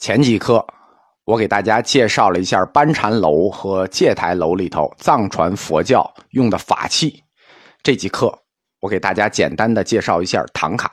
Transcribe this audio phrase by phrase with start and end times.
[0.00, 0.66] 前几课，
[1.24, 7.22] 我给大家介绍了一下班禅楼和戒台楼里头藏传佛教用的法器。
[7.82, 8.34] 这几课，
[8.80, 10.90] 我给大家简单的介绍一下唐卡，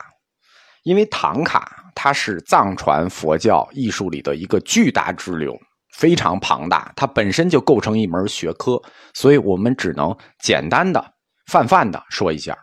[0.82, 5.58] 因为唐卡它是藏传佛教艺术里的一个巨大支流，
[5.96, 8.78] 非常庞大，它本身就构成一门学科，
[9.14, 11.02] 所以我们只能简单的
[11.46, 12.54] 泛泛的说一下。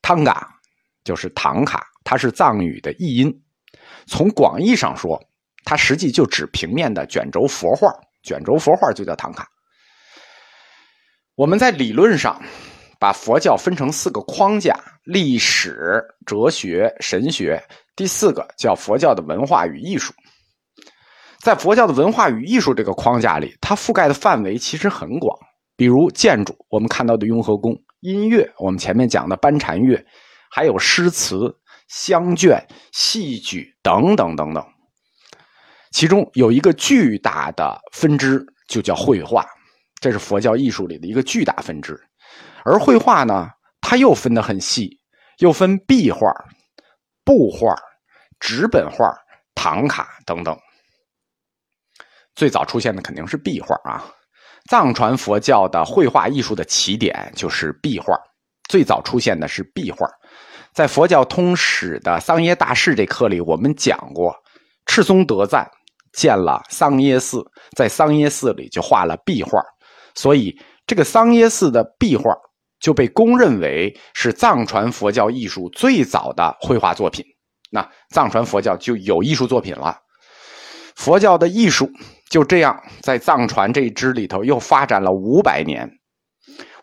[0.00, 0.48] 汤嘎
[1.04, 3.42] 就是唐卡，它是藏语的译音，
[4.06, 5.22] 从广义上说。
[5.64, 7.92] 它实际就指平面的卷轴佛画，
[8.22, 9.48] 卷轴佛画就叫唐卡。
[11.34, 12.40] 我们在理论上
[13.00, 17.62] 把佛教分成四个框架：历史、哲学、神学。
[17.94, 20.12] 第四个叫佛教的文化与艺术。
[21.40, 25.36] 在佛教的文化与艺术这个框架里，它覆盖的范围其实很广，
[25.76, 29.98] 比如建筑，我们看到的雍和宫；音乐，我们前面讲的班禅乐；
[30.50, 31.52] 还有诗词、
[31.88, 34.64] 香卷、戏剧等等等等。
[35.92, 39.46] 其中有一个巨大的分支，就叫绘画，
[40.00, 42.00] 这是佛教艺术里的一个巨大分支。
[42.64, 43.48] 而绘画呢，
[43.80, 44.98] 它又分得很细，
[45.38, 46.32] 又分壁画、
[47.24, 47.74] 布画、
[48.40, 49.14] 纸本画、
[49.54, 50.58] 唐卡等等。
[52.34, 54.02] 最早出现的肯定是壁画啊。
[54.70, 58.16] 藏传佛教的绘画艺术的起点就是壁画，
[58.68, 60.08] 最早出现的是壁画。
[60.72, 64.34] 在佛教通史的桑耶大士这课里，我们讲过
[64.86, 65.70] 赤松德赞。
[66.12, 67.44] 建了桑耶寺，
[67.76, 69.60] 在桑耶寺里就画了壁画，
[70.14, 72.34] 所以这个桑耶寺的壁画
[72.80, 77.24] 就被公认为是藏传佛教艺术最早的绘画作品。
[77.70, 79.96] 那藏传佛教就有艺术作品了，
[80.96, 81.90] 佛教的艺术
[82.28, 85.88] 就这样在藏传这一支里头又发展了五百年，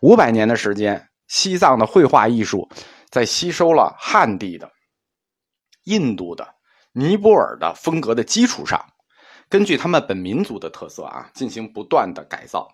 [0.02, 2.68] 五百年的时间，西藏的绘画艺术
[3.10, 4.68] 在吸收了汉地的、
[5.84, 6.44] 印度的、
[6.92, 8.84] 尼泊尔的风格的基础上。
[9.50, 12.66] 根据他们本民族的特色啊，进行不断的改造。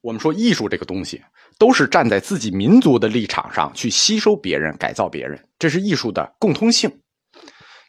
[0.00, 1.22] 我们说艺术这个东西，
[1.56, 6.90] 都是站在自己民族的立场上去吸收别人、改造别人，这是艺术的共通性。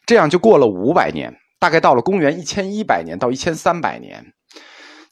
[0.06, 4.24] 这样就过了五百年，大概到了公元一千一百年到一千三百年，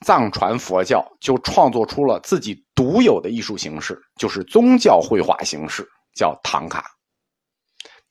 [0.06, 5.84] 藏传佛教就创作出了自己独有的艺术形式，就是宗教绘画形式，
[6.14, 6.95] 叫唐卡。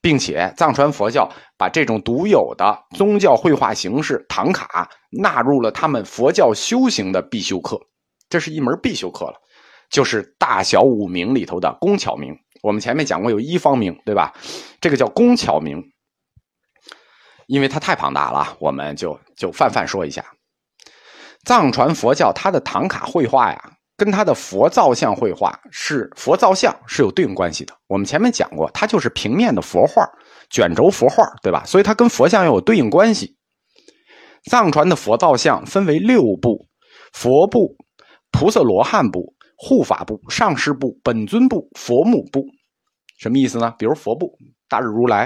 [0.06, 1.28] 并且藏传佛教
[1.58, 7.80] 把这种独有的宗教绘画形式唐卡纳入了他们佛教修行的必修课，
[8.30, 9.34] 这是一门必修课了，
[9.90, 12.38] 就是大小五明里头的工巧明。
[12.62, 14.32] 我们前面讲过有一方明，对吧？
[14.80, 15.82] 这个叫工巧明，
[17.48, 20.24] 因为它太庞大了，我们就就泛泛说一下。
[21.46, 23.72] 藏传佛教它的唐卡绘画呀。
[23.98, 27.74] 跟他的佛造像绘画是佛造像是有对应关系的。
[27.88, 30.06] 我们前面讲过，它就是平面的佛画、
[30.50, 31.64] 卷轴佛画，对吧？
[31.66, 33.36] 所以它跟佛像又有对应关系。
[34.52, 36.68] 藏传的佛造像分为六部：
[37.14, 37.76] 佛部、
[38.32, 42.46] 菩萨罗汉部、护法部、上师部、本尊部、佛母部。
[43.18, 43.74] 什么意思呢？
[43.80, 45.26] 比如佛部，大日如来；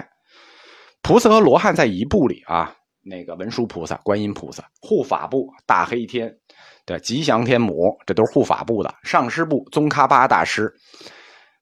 [1.01, 6.38] 菩萨和罗汉在一部里啊，那个文殊菩萨、观音菩萨；护法部，大黑天。
[6.85, 10.65] 对，吉祥天母，这都是护法部的；上师部，宗喀巴大师；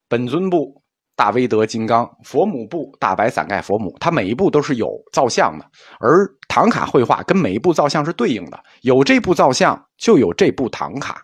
[0.07, 0.81] 本尊部，
[1.15, 3.95] 大威德金刚；佛母部，大白伞盖佛母。
[3.99, 5.65] 它每一部都是有造像的，
[5.99, 11.21] 而唐卡绘画跟每一部造像是对应的，有这部造像就有这部唐卡。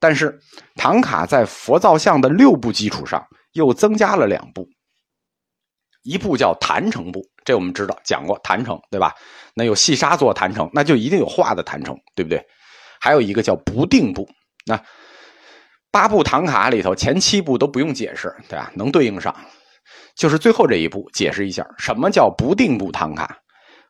[0.00, 0.38] 但是
[0.74, 4.68] 唐卡在佛造像的六部基础上又增加了两部，
[6.02, 9.14] 一部叫坛城部，这我们知道讲过坛城，对吧？
[9.54, 12.44] 那有细沙做坛城，那就一定有画的坛城，对不对？
[13.04, 14.26] 还有一个叫不定部，
[14.64, 14.82] 那
[15.90, 18.72] 八部唐卡里头前七部都不用解释，对吧？
[18.74, 19.36] 能对应上，
[20.16, 23.36] 就是最后这一步解释一下什么叫不定部唐卡。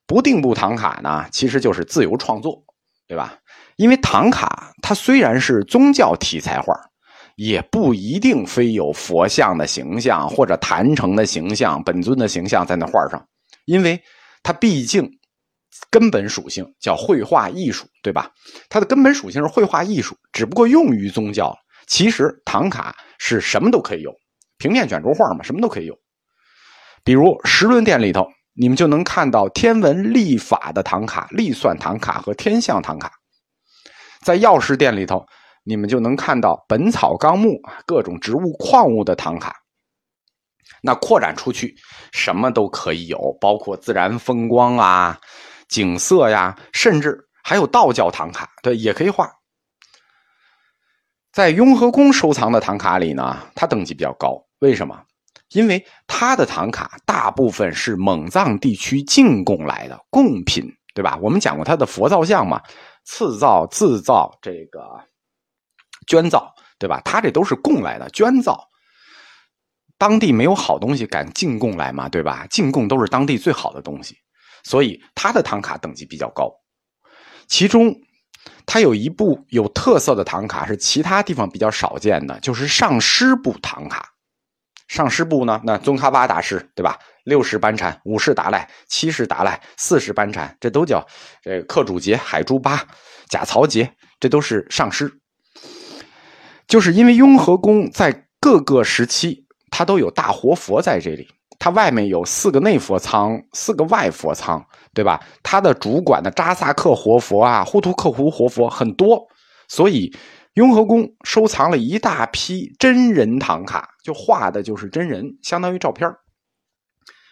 [0.04, 2.60] 不定部唐卡呢，其实就是自由创作，
[3.06, 3.38] 对吧？
[3.76, 6.74] 因为唐卡它虽然是宗教题材画，
[7.36, 13.24] 也不一定非有佛像的形象或者坛城的形象、本尊的形象在那画上，
[13.66, 14.02] 因为
[14.42, 15.08] 它毕竟。
[15.90, 18.30] 根本属性叫绘画艺术，对吧？
[18.68, 21.56] 它的根本属性是绘画艺术，只不过用于宗教。
[21.86, 24.12] 其实唐卡是什么都可以有，
[24.58, 25.98] 平面卷轴画嘛，什么都可以有。
[27.02, 33.08] 比如石轮殿里头，你们就能看到天文历法的唐卡、历算唐卡和天象唐卡；
[34.22, 35.26] 在药师殿里头，
[35.64, 37.50] 你们就能看到《本草纲目》
[37.84, 39.56] 各种植物矿物的唐卡。
[40.82, 41.74] 那扩展出去，
[42.12, 45.18] 什么都可以有，包括自然风光啊。
[45.74, 49.28] 景色呀，甚至还有道教唐卡，对，也可以画。
[51.32, 54.40] 在雍和宫收藏的唐卡里呢，它等级比较高。
[54.60, 55.02] 为什么？
[55.48, 61.18] 因为它的唐卡大部分是蒙藏地区进贡来的贡品，对吧？
[61.20, 62.62] 我们讲过它的佛造像嘛，
[63.02, 64.80] 赐造、自造、这个
[66.06, 67.02] 捐造，对吧？
[67.04, 68.70] 它这都是贡来的捐造。
[69.98, 72.46] 当地没有好东西敢进贡来嘛，对吧？
[72.48, 74.16] 进贡都是当地最好的东西，
[74.64, 76.52] 所以他的唐卡等级比较高。
[77.46, 77.94] 其中，
[78.66, 84.10] 他有一部有特色的唐卡是其他地方比较少见的，就是上师部唐卡。
[84.88, 86.98] 上师部呢，那宗喀巴大师对吧？
[87.24, 91.06] 六世班禅、五世达赖、七世达赖、四世班禅，这都叫
[91.42, 92.86] 这克主杰、海珠巴、
[93.28, 95.10] 贾曹杰，这都是上师。
[96.66, 101.28] 就是因为雍和宫在各个时期，它都有大活佛在这里，
[101.64, 104.62] 它外面有四个内佛仓，四个外佛仓，
[104.92, 105.18] 对吧？
[105.42, 109.26] 它的主管的扎萨克活佛啊、呼图克胡活佛很多，
[109.66, 110.14] 所以。
[110.54, 116.08] 雍和宫收藏了一大批真人唐卡，就画的就是真人，相当于照片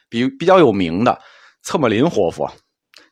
[0.08, 1.16] 比比较有名的，
[1.62, 2.50] 策木林活佛、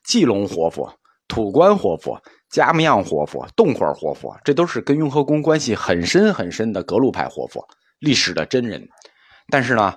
[0.03, 0.93] 季龙活佛、
[1.29, 7.65] 土官活佛、加木样活佛、洞块活佛，这都是跟雍和宫关系很深很深的格鲁派活佛，
[8.01, 8.85] 历史的真人。
[9.49, 9.95] 但是呢，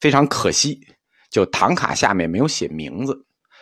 [0.00, 0.80] 非常可惜，
[1.30, 3.16] 就唐卡下面没有写名字。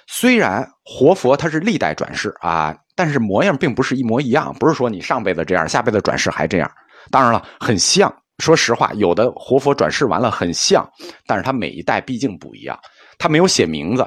[0.06, 2.76] 虽然活佛他是历代转世啊。
[2.98, 6.70] 但是模样并不是一模一样，不是说你上辈子这样，下辈子转世还这样。
[7.10, 8.10] 当然了，很像。
[8.38, 10.82] 说实话，有的活佛转世完了很像，
[11.26, 12.78] 但是他每一代毕竟不一样。
[13.18, 14.02] 他没有写名字，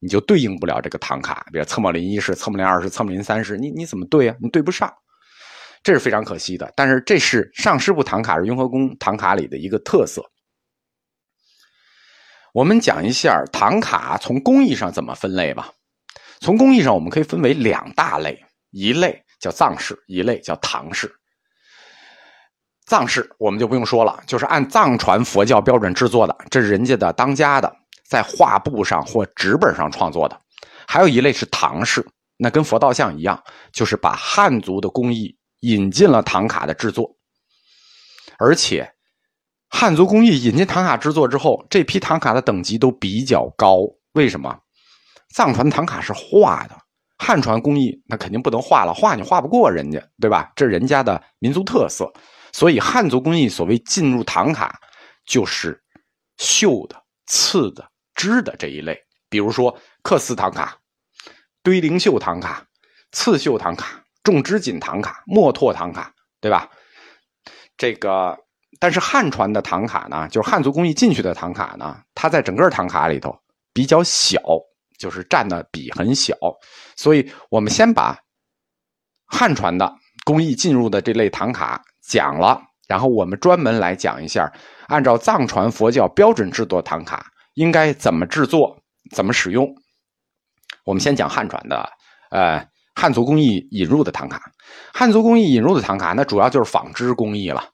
[0.00, 1.46] 你就对应不了这个唐卡。
[1.52, 4.34] 比如策莫林一世、策莫林二世、策莫林三世，你你怎么对啊？
[4.40, 4.92] 你对不上，
[5.84, 6.72] 这是非常可惜的。
[6.74, 10.20] 但是这是上师部唐卡是雍和宫唐卡里的一个特色。
[12.52, 15.72] 我们讲一下唐卡从工艺上怎么分类吧。
[16.40, 21.10] 从工艺上，我们可以分为两大类，一类叫藏式，一类叫唐式。
[22.84, 27.72] 藏式我们就不用说了，就是按藏传佛教标准制作的，这是人家的当家的，
[28.06, 30.38] 在画布上或纸本上创作的。
[30.86, 32.06] 还有一类是唐式，
[32.36, 37.16] 那跟佛道像一样，就是把汉族的工艺引进了唐卡的制作。
[38.38, 38.91] 而且，
[39.74, 43.80] 汉族工艺引进唐卡制作之后，这批唐卡的等级都比较高。
[44.12, 44.56] 为什么？
[45.34, 46.76] 藏传唐卡是画的，
[47.16, 50.52] 汉传工艺那肯定不能画了，画你画不过人家，对吧？
[50.54, 52.12] 这人家的民族特色，
[52.52, 54.78] 所以汉族工艺所谓进入唐卡，
[55.24, 55.82] 就是
[56.36, 58.96] 绣的、刺的、织的这一类。
[59.30, 60.76] 比如说缂丝唐卡、
[61.62, 62.64] 堆灵绣唐卡、
[63.10, 66.68] 刺绣唐卡、种织锦唐卡、墨拓唐卡，对吧？
[67.78, 68.38] 这个，
[68.82, 73.32] 但是汉传的唐卡呢，就是汉族工艺进去的唐卡呢，它在整个唐卡里头
[73.72, 74.40] 比较小。
[74.98, 76.36] 就是占的比很小，
[76.96, 78.16] 所以我们先把
[79.26, 79.92] 汉传的
[80.24, 84.48] 工艺进入的这类唐卡讲了，然后我们专门来讲一下，
[84.86, 88.78] 按照藏传佛教标准制作唐卡应该怎么制作、
[89.10, 89.66] 怎么使用。
[90.84, 91.90] 我们先讲汉传的，
[92.30, 92.64] 呃，
[92.94, 94.40] 汉族工艺引入的唐卡。
[94.94, 97.64] 汉族工艺引入的唐卡，那主要就是纺织工艺了。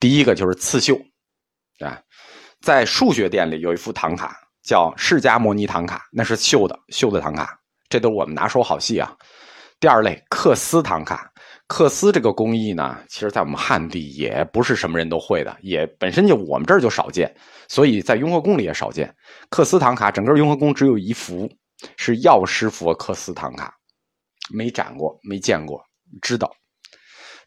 [0.00, 0.96] 第一个就是刺绣，
[1.80, 2.00] 啊，
[2.60, 4.36] 在数学店里有一幅唐卡。
[4.60, 7.58] 叫释迦摩尼唐卡，那是绣的绣的唐卡，
[7.88, 9.16] 这都是我们拿手好戏啊。
[9.80, 11.32] 第二类缂丝唐卡，
[11.68, 17.34] 缂丝这个工艺呢，其实在我们汉地也不是什么人都会的，也本身就我们这儿就少见，
[17.66, 19.10] 所以在雍和宫里也少见。
[19.48, 21.50] 缂丝唐卡，整个雍和宫只有一幅
[21.96, 23.74] 是药师佛缂丝唐卡，
[24.50, 25.82] 没展过，没见过，
[26.20, 26.54] 知道。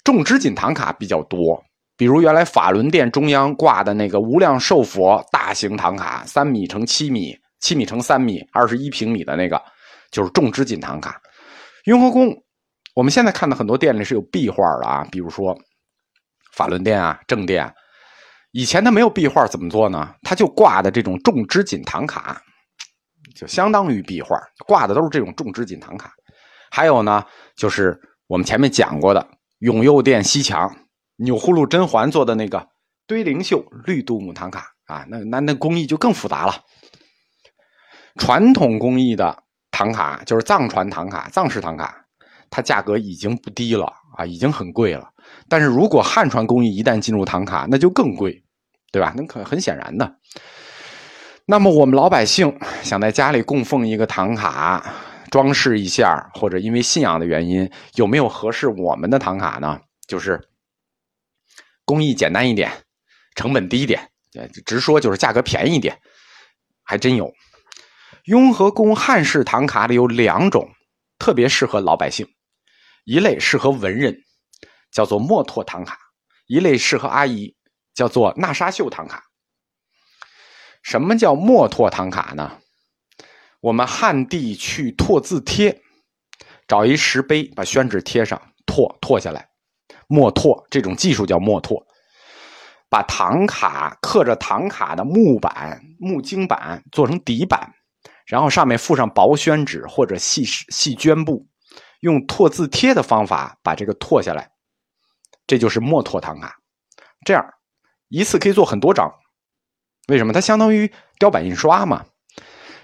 [0.03, 1.63] 种织锦唐卡比较多。
[1.97, 9.61] 比如原来法轮殿中央挂的那个无量寿佛大型唐卡，三米乘七米，七米乘三米，二十一平米的那个，
[10.09, 11.21] 就是种织锦唐卡。
[11.85, 12.35] 雍和宫，
[12.95, 15.55] 我们现在看到很多店里是有壁画的啊，比如说
[16.53, 17.71] 法轮殿啊、正殿。
[18.51, 20.13] 以前它没有壁画怎么做呢？
[20.23, 22.41] 它就挂的这种种织锦唐卡，
[23.35, 26.11] 就相当于壁画，挂的都是这种种织锦唐卡。
[26.71, 27.23] 还有呢，
[27.55, 27.95] 就是
[28.27, 29.25] 我们前面讲过的
[29.59, 30.75] 永佑殿西墙。
[31.21, 32.67] 钮祜禄甄嬛做的那个
[33.05, 36.55] 堆灵绣绿度母唐卡啊，那那那工艺就更复杂了。
[38.17, 42.05] 传统工艺的唐卡就是藏传唐卡、藏式唐卡，
[42.49, 45.09] 它价格已经不低了啊，已经很贵了。
[45.47, 48.43] 但是如果汉传工艺一旦进入唐卡，那就更贵，
[48.91, 49.13] 对吧？
[49.15, 50.15] 那可很显然的。
[51.45, 54.93] 那么我们老百姓想在家里供奉一个唐卡，
[55.29, 59.79] 装饰一下，或者因为信仰的原因，有没有合适我们的唐卡呢？
[60.07, 60.50] 就是。
[61.91, 62.71] 工艺简单一点，
[63.35, 64.09] 成本低一点，
[64.65, 65.99] 直说就是价格便宜一点，
[66.83, 67.29] 还真有。
[68.23, 70.71] 雍和宫汉式唐卡里有两种，
[71.19, 72.25] 特别适合老百姓，
[73.03, 74.15] 一类适合文人，
[74.89, 75.97] 叫做墨拓唐卡；
[76.47, 77.57] 一类适合阿姨，
[77.93, 79.21] 叫做纳沙绣唐卡。
[80.81, 82.57] 什么叫墨拓唐卡呢？
[83.59, 85.81] 我们汉地去拓字帖，
[86.65, 89.50] 找一石碑，把宣纸贴上，拓拓下来，
[90.11, 91.81] 墨拓这种技术叫墨拓。
[92.89, 97.71] 把唐卡刻着唐卡的木板、木经板做成底板，
[98.25, 101.47] 然后上面附上薄宣纸或者细细绢布，
[102.01, 104.51] 用拓字贴的方法把这个拓下来，
[105.47, 106.53] 这就是墨拓唐卡。
[107.25, 107.45] 这样
[108.09, 109.09] 一次可以做很多张，
[110.09, 110.33] 为什么？
[110.33, 112.05] 它相当于雕版印刷嘛。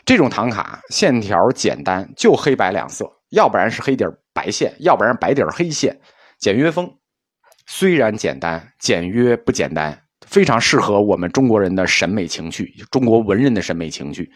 [0.05, 5.99] 这种唐卡线条简单，就黑白两色，要不然是黑底白线，要不然白底黑线，
[6.39, 6.97] 简约风。
[7.69, 14.31] 虽然简单，简约不简单，非常适合我们中国人的审美情趣，中国文人的审美情趣。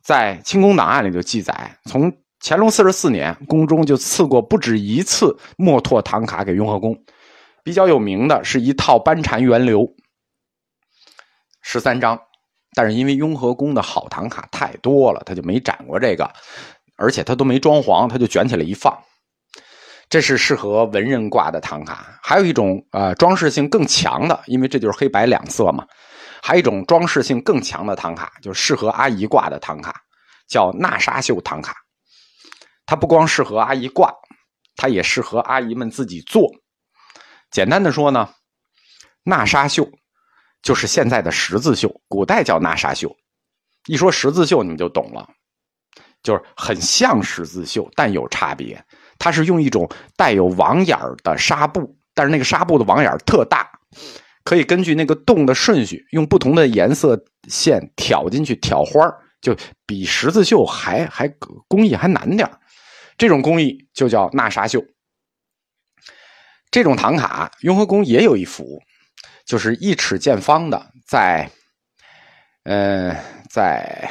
[0.00, 2.10] 在清宫档案里就记载，从
[2.40, 6.96] 乾隆四十四年，宫中就赐过不止一次墨拓唐卡给雍和宫。
[7.64, 9.86] 比较有名的是一套班禅源流，
[11.60, 12.18] 十三张，
[12.74, 16.32] 但是因为雍和宫的好唐卡太多了，他就没展过这个，
[16.96, 18.96] 而且他都没装潢，他就卷起来一放。
[20.10, 25.86] 这是适合文人挂的唐卡，还有一种呃装饰性更强的，因为这就是黑白两色嘛。
[26.42, 29.94] 还有一种装饰性更强的唐卡，就适合阿姨挂的唐卡，
[30.48, 31.76] 叫纳沙绣唐卡。
[32.86, 34.12] 它不光适合阿姨挂，
[34.74, 36.50] 它也适合阿姨们自己做。
[37.52, 38.28] 简单的说呢，
[39.22, 39.88] 纳沙绣
[40.60, 43.14] 就是现在的十字绣，古代叫纳沙绣。
[43.86, 45.28] 一说十字绣，你们就懂了，
[46.22, 48.84] 就是很像十字绣，但有差别。
[49.20, 53.70] 它是用一种带有网眼的纱布，但是那个纱布的网眼特大，
[54.42, 59.00] 可以根据那个洞的顺序，用不同的颜色线挑进去挑花
[59.42, 59.54] 就
[59.86, 61.28] 比十字绣还还
[61.68, 62.50] 工艺还难点
[63.18, 64.82] 这种工艺就叫纳纱绣。
[66.70, 68.80] 这种唐卡，雍和宫也有一幅，
[69.44, 71.50] 就是一尺见方的，在，
[72.64, 73.14] 嗯，
[73.50, 74.10] 在。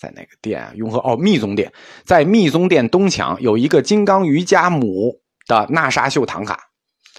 [0.00, 0.72] 在哪个殿啊？
[0.74, 1.70] 雍和哦，密宗殿，
[2.04, 6.58] 在密宗殿东墙有一个金刚瑜伽母的纳沙绣唐卡，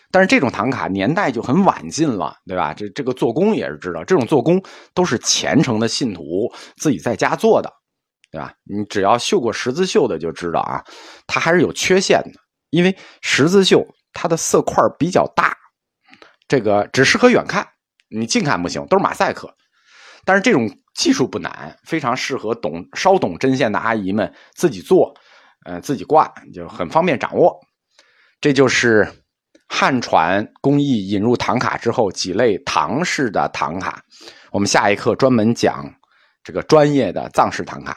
[0.09, 2.73] 但是这种唐卡年代就很晚近了，对吧？
[2.73, 4.59] 这这个做工也是知道，这种做工
[4.95, 7.71] 都是虔诚的信徒自己在家做的，
[8.31, 8.51] 对吧？
[8.63, 10.83] 你只要绣过十字绣的就知道啊，
[11.27, 12.39] 它还是有缺陷的，
[12.71, 15.55] 因为十字绣它的色块比较大，
[16.47, 17.67] 这个只适合远看，
[18.09, 19.53] 你近看不行，都是马赛克，
[20.25, 20.67] 但是这种。
[20.93, 25.13] 技术不难，非常适合懂稍懂针线的阿姨们自己做，
[25.65, 27.59] 呃，自己挂就很方便掌握。
[28.39, 29.07] 这就是
[29.67, 34.01] 汉传工艺引入唐卡之后几类唐式的唐卡。
[34.51, 35.85] 我们下一课专门讲
[36.43, 37.95] 这个专业的藏式唐卡。